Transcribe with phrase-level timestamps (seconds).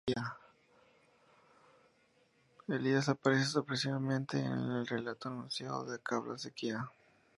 [2.67, 6.89] Elías aparece sorpresivamente en el relato anunciando a Acab la sequía.